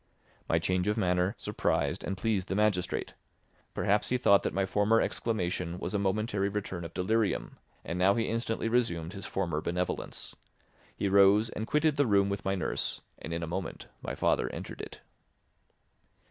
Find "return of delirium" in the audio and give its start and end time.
6.49-7.59